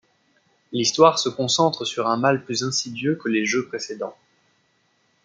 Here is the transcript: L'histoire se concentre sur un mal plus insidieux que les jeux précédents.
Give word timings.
L'histoire 0.71 1.19
se 1.19 1.29
concentre 1.29 1.85
sur 1.85 2.07
un 2.07 2.17
mal 2.17 2.43
plus 2.43 2.63
insidieux 2.63 3.13
que 3.17 3.29
les 3.29 3.45
jeux 3.45 3.67
précédents. 3.67 4.17